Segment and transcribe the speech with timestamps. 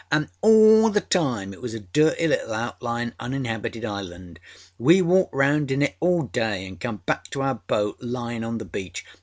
[0.11, 4.39] Anâ all the time it was a dirty little out lyinâ uninhabited island.
[4.79, 5.89] We walked round it in a
[6.25, 9.05] day, anâ come back to our boat lyinâ on the beach.